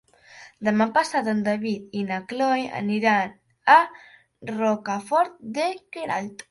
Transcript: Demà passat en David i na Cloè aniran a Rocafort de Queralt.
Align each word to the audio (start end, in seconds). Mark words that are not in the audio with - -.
Demà 0.67 0.85
passat 0.95 1.29
en 1.33 1.43
David 1.47 1.93
i 2.01 2.07
na 2.07 2.19
Cloè 2.33 2.65
aniran 2.81 3.37
a 3.77 3.79
Rocafort 4.55 5.41
de 5.61 5.73
Queralt. 5.97 6.39